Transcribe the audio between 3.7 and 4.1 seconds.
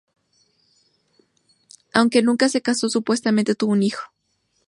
un hijo.